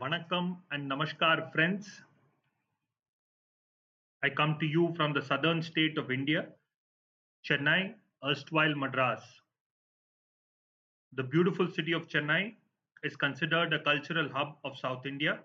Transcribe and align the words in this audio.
Vanakkam 0.00 0.56
and 0.70 0.90
Namaskar, 0.90 1.52
friends. 1.52 1.86
I 4.24 4.30
come 4.30 4.56
to 4.58 4.66
you 4.66 4.94
from 4.96 5.12
the 5.12 5.20
southern 5.20 5.62
state 5.62 5.98
of 5.98 6.10
India, 6.10 6.46
Chennai, 7.44 7.92
erstwhile 8.24 8.74
Madras. 8.74 9.20
The 11.12 11.22
beautiful 11.22 11.68
city 11.68 11.92
of 11.92 12.08
Chennai 12.08 12.54
is 13.02 13.14
considered 13.14 13.74
a 13.74 13.78
cultural 13.80 14.28
hub 14.30 14.56
of 14.64 14.78
South 14.78 15.04
India 15.04 15.40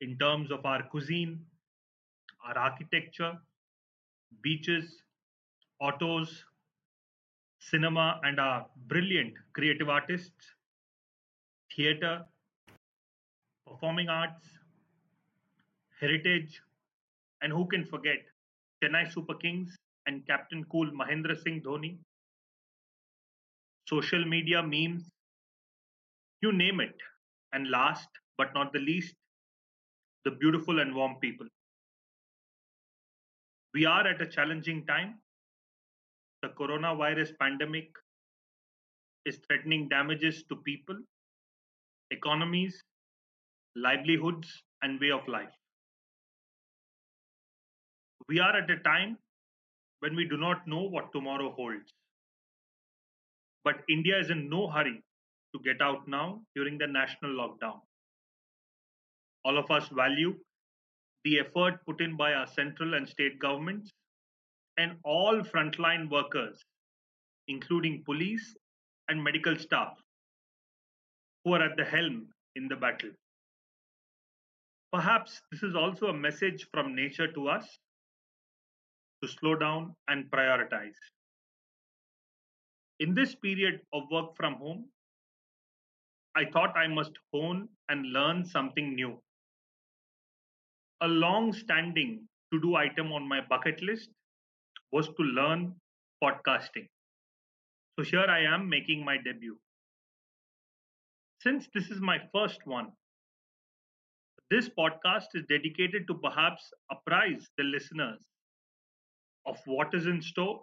in 0.00 0.18
terms 0.18 0.50
of 0.50 0.66
our 0.66 0.82
cuisine, 0.82 1.38
our 2.44 2.58
architecture, 2.58 3.38
beaches, 4.42 5.02
autos, 5.80 6.44
cinema, 7.60 8.20
and 8.24 8.40
our 8.40 8.66
brilliant 8.88 9.34
creative 9.52 9.88
artists, 9.88 10.54
theatre, 11.76 12.24
performing 13.68 14.08
arts, 14.08 14.46
heritage, 16.00 16.60
and 17.42 17.52
who 17.52 17.66
can 17.66 17.84
forget 17.84 18.18
Chennai 18.82 19.12
Super 19.12 19.34
Kings 19.34 19.76
and 20.06 20.26
Captain 20.26 20.64
Cool 20.64 20.90
Mahendra 20.90 21.40
Singh 21.40 21.60
Dhoni, 21.62 21.98
social 23.86 24.24
media 24.24 24.62
memes, 24.62 25.08
you 26.40 26.52
name 26.52 26.80
it. 26.80 26.94
And 27.52 27.70
last 27.70 28.08
but 28.36 28.52
not 28.54 28.72
the 28.72 28.78
least, 28.78 29.14
the 30.24 30.30
beautiful 30.30 30.80
and 30.80 30.94
warm 30.94 31.16
people. 31.20 31.46
We 33.74 33.86
are 33.86 34.06
at 34.06 34.20
a 34.20 34.26
challenging 34.26 34.86
time. 34.86 35.14
The 36.42 36.48
coronavirus 36.50 37.32
pandemic 37.40 37.90
is 39.24 39.38
threatening 39.46 39.88
damages 39.88 40.44
to 40.48 40.56
people, 40.56 40.96
economies, 42.10 42.80
livelihoods, 43.82 44.62
and 44.82 45.00
way 45.00 45.10
of 45.10 45.26
life. 45.26 45.54
We 48.28 48.40
are 48.40 48.56
at 48.56 48.70
a 48.70 48.78
time 48.78 49.18
when 50.00 50.14
we 50.14 50.28
do 50.28 50.36
not 50.36 50.66
know 50.66 50.82
what 50.82 51.12
tomorrow 51.12 51.52
holds. 51.52 51.92
But 53.64 53.82
India 53.88 54.18
is 54.18 54.30
in 54.30 54.48
no 54.48 54.68
hurry 54.68 55.02
to 55.54 55.60
get 55.64 55.80
out 55.82 56.06
now 56.06 56.40
during 56.54 56.78
the 56.78 56.86
national 56.86 57.32
lockdown. 57.32 57.80
All 59.44 59.58
of 59.58 59.70
us 59.70 59.88
value 59.88 60.34
the 61.24 61.40
effort 61.40 61.84
put 61.86 62.00
in 62.00 62.16
by 62.16 62.32
our 62.32 62.46
central 62.46 62.94
and 62.94 63.08
state 63.08 63.38
governments 63.38 63.90
and 64.76 64.96
all 65.04 65.40
frontline 65.40 66.08
workers, 66.10 66.64
including 67.48 68.02
police 68.04 68.54
and 69.08 69.22
medical 69.22 69.56
staff, 69.58 69.94
who 71.44 71.54
are 71.54 71.62
at 71.62 71.76
the 71.76 71.84
helm 71.84 72.28
in 72.56 72.68
the 72.68 72.76
battle. 72.76 73.10
Perhaps 74.92 75.42
this 75.52 75.62
is 75.62 75.74
also 75.74 76.06
a 76.06 76.16
message 76.16 76.66
from 76.72 76.94
nature 76.94 77.30
to 77.32 77.48
us 77.48 77.78
to 79.22 79.28
slow 79.28 79.54
down 79.54 79.94
and 80.08 80.30
prioritize. 80.30 80.96
In 83.00 83.14
this 83.14 83.34
period 83.34 83.80
of 83.92 84.04
work 84.10 84.34
from 84.36 84.54
home, 84.54 84.86
I 86.34 86.46
thought 86.46 86.76
I 86.76 86.86
must 86.86 87.12
hone 87.32 87.68
and 87.88 88.12
learn 88.12 88.44
something 88.44 88.94
new. 88.94 89.20
A 91.02 91.08
long 91.08 91.52
standing 91.52 92.26
to 92.52 92.60
do 92.60 92.76
item 92.76 93.12
on 93.12 93.28
my 93.28 93.40
bucket 93.48 93.82
list 93.82 94.08
was 94.90 95.06
to 95.08 95.22
learn 95.22 95.74
podcasting. 96.22 96.88
So 97.98 98.04
here 98.04 98.26
I 98.28 98.40
am 98.42 98.68
making 98.68 99.04
my 99.04 99.16
debut. 99.16 99.58
Since 101.42 101.68
this 101.74 101.90
is 101.90 102.00
my 102.00 102.18
first 102.32 102.60
one, 102.64 102.92
this 104.50 104.68
podcast 104.68 105.26
is 105.34 105.44
dedicated 105.48 106.06
to 106.08 106.14
perhaps 106.14 106.70
apprise 106.90 107.48
the 107.58 107.64
listeners 107.64 108.18
of 109.46 109.58
what 109.66 109.94
is 109.94 110.06
in 110.06 110.22
store 110.22 110.62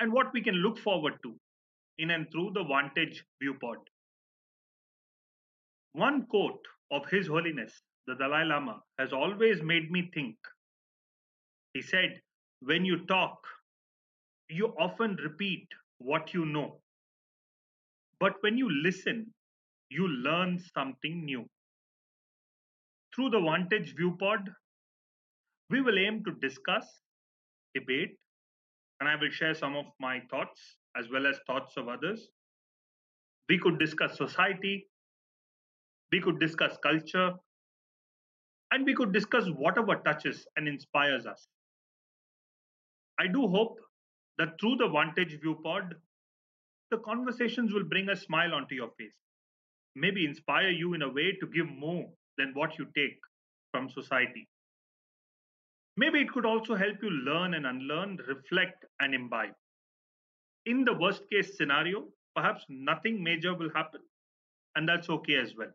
and 0.00 0.12
what 0.12 0.32
we 0.32 0.42
can 0.42 0.54
look 0.56 0.78
forward 0.78 1.14
to 1.22 1.34
in 1.98 2.10
and 2.10 2.30
through 2.32 2.50
the 2.54 2.64
Vantage 2.64 3.24
Viewpod. 3.42 3.76
One 5.92 6.26
quote 6.26 6.64
of 6.90 7.08
His 7.10 7.26
Holiness, 7.28 7.82
the 8.06 8.14
Dalai 8.14 8.44
Lama, 8.44 8.82
has 8.98 9.12
always 9.12 9.62
made 9.62 9.90
me 9.90 10.10
think. 10.14 10.36
He 11.74 11.82
said, 11.82 12.20
When 12.60 12.84
you 12.84 13.04
talk, 13.06 13.38
you 14.48 14.68
often 14.78 15.16
repeat 15.16 15.66
what 15.98 16.34
you 16.34 16.44
know. 16.46 16.80
But 18.20 18.34
when 18.42 18.56
you 18.58 18.70
listen, 18.70 19.32
you 19.90 20.08
learn 20.08 20.58
something 20.74 21.24
new. 21.24 21.48
Through 23.14 23.30
the 23.30 23.40
Vantage 23.40 23.94
Viewpod, 23.94 24.54
we 25.68 25.82
will 25.82 25.98
aim 25.98 26.24
to 26.24 26.32
discuss, 26.40 27.02
debate, 27.74 28.16
and 29.00 29.08
I 29.08 29.16
will 29.16 29.30
share 29.30 29.54
some 29.54 29.76
of 29.76 29.86
my 30.00 30.20
thoughts 30.30 30.78
as 30.96 31.10
well 31.10 31.26
as 31.26 31.38
thoughts 31.46 31.76
of 31.76 31.88
others. 31.88 32.28
We 33.48 33.58
could 33.58 33.78
discuss 33.78 34.16
society, 34.16 34.88
we 36.10 36.20
could 36.20 36.40
discuss 36.40 36.78
culture, 36.82 37.32
and 38.70 38.86
we 38.86 38.94
could 38.94 39.12
discuss 39.12 39.46
whatever 39.48 39.96
touches 39.96 40.46
and 40.56 40.66
inspires 40.66 41.26
us. 41.26 41.48
I 43.18 43.26
do 43.26 43.46
hope 43.46 43.78
that 44.38 44.58
through 44.58 44.76
the 44.76 44.88
Vantage 44.88 45.38
Viewpod, 45.40 45.92
the 46.90 46.98
conversations 46.98 47.74
will 47.74 47.84
bring 47.84 48.08
a 48.08 48.16
smile 48.16 48.54
onto 48.54 48.74
your 48.74 48.90
face, 48.98 49.16
maybe 49.96 50.24
inspire 50.24 50.70
you 50.70 50.94
in 50.94 51.02
a 51.02 51.12
way 51.12 51.32
to 51.40 51.46
give 51.46 51.68
more 51.68 52.10
than 52.38 52.52
what 52.54 52.78
you 52.78 52.86
take 52.94 53.18
from 53.70 53.88
society. 53.88 54.48
Maybe 55.96 56.20
it 56.20 56.32
could 56.32 56.46
also 56.46 56.74
help 56.74 57.02
you 57.02 57.10
learn 57.10 57.54
and 57.54 57.66
unlearn, 57.66 58.18
reflect 58.26 58.84
and 59.00 59.14
imbibe. 59.14 59.54
In 60.66 60.84
the 60.84 60.94
worst 60.94 61.28
case 61.30 61.56
scenario, 61.56 62.06
perhaps 62.34 62.64
nothing 62.68 63.22
major 63.22 63.54
will 63.54 63.70
happen, 63.74 64.00
and 64.76 64.88
that's 64.88 65.10
okay 65.10 65.36
as 65.36 65.54
well. 65.56 65.72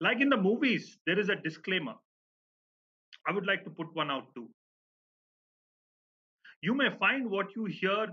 Like 0.00 0.20
in 0.20 0.28
the 0.28 0.36
movies, 0.36 0.98
there 1.06 1.18
is 1.18 1.28
a 1.28 1.36
disclaimer. 1.36 1.94
I 3.28 3.32
would 3.32 3.46
like 3.46 3.62
to 3.64 3.70
put 3.70 3.94
one 3.94 4.10
out 4.10 4.34
too. 4.34 4.48
You 6.62 6.74
may 6.74 6.90
find 6.98 7.30
what 7.30 7.54
you 7.54 7.66
hear 7.66 8.08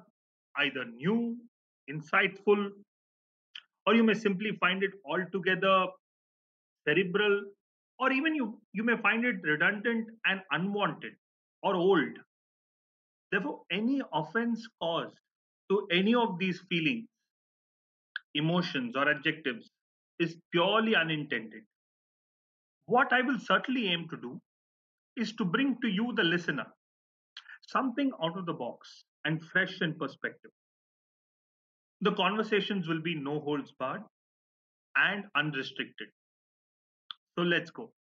either 0.58 0.86
new, 0.86 1.38
insightful, 1.90 2.70
or 3.88 3.96
you 3.96 4.04
may 4.04 4.14
simply 4.14 4.52
find 4.60 4.84
it 4.84 4.92
altogether 5.06 5.88
cerebral, 6.88 7.44
or 8.00 8.12
even 8.12 8.36
you, 8.36 8.62
you 8.74 8.84
may 8.84 8.98
find 8.98 9.26
it 9.26 9.36
redundant 9.44 10.08
and 10.26 10.42
unwanted 10.52 11.14
or 11.64 11.76
old. 11.76 12.18
Therefore, 13.32 13.64
any 13.72 14.02
offense 14.14 14.68
caused 14.82 15.16
to 15.70 15.88
any 15.92 16.16
of 16.16 16.40
these 16.40 16.62
feelings, 16.70 17.08
emotions, 18.34 18.96
or 18.96 19.10
adjectives 19.10 19.70
is 20.20 20.36
purely 20.52 20.96
unintended. 20.96 21.64
What 22.86 23.14
I 23.14 23.22
will 23.22 23.40
certainly 23.40 23.88
aim 23.88 24.08
to 24.10 24.18
do 24.18 24.42
is 25.16 25.34
to 25.34 25.46
bring 25.46 25.78
to 25.82 25.88
you, 25.88 26.14
the 26.16 26.24
listener, 26.24 26.66
something 27.68 28.12
out 28.24 28.38
of 28.38 28.46
the 28.46 28.54
box 28.54 29.04
and 29.26 29.44
fresh 29.44 29.82
in 29.82 29.94
perspective. 29.96 30.52
The 32.02 32.14
conversations 32.14 32.88
will 32.88 33.02
be 33.02 33.16
no 33.16 33.40
holds 33.42 33.72
barred 33.74 34.04
and 34.96 35.26
unrestricted. 35.36 36.08
So 37.40 37.44
let's 37.44 37.72
go. 37.72 37.94